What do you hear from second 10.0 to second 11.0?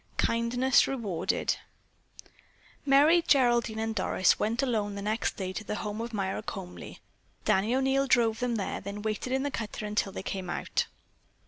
they came out.